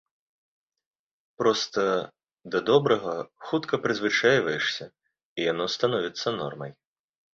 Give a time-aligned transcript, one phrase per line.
[1.41, 1.83] Проста,
[2.55, 3.13] да добрага
[3.49, 4.85] хутка прызвычайваешся
[5.37, 6.71] і яно становіцца нормай.